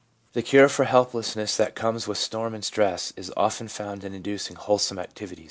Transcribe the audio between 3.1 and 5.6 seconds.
is often found in inducing wholesome activity.